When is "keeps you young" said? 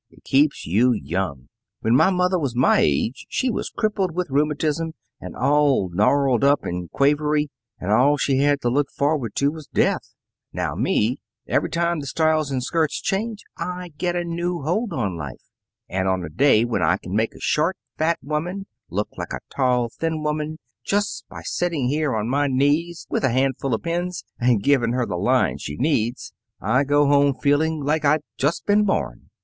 0.23-1.47